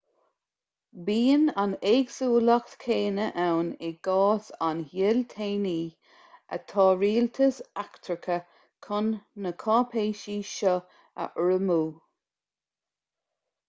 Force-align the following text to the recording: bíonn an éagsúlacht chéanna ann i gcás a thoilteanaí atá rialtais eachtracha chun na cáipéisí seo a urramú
bíonn 1.07 1.43
an 1.63 1.73
éagsúlacht 1.89 2.71
chéanna 2.83 3.25
ann 3.43 3.67
i 3.89 3.89
gcás 4.07 4.47
a 4.69 4.71
thoilteanaí 4.93 5.75
atá 6.59 6.87
rialtais 7.03 7.61
eachtracha 7.83 8.39
chun 8.89 9.13
na 9.47 9.53
cáipéisí 9.67 10.39
seo 10.55 10.75
a 11.27 11.31
urramú 11.47 11.81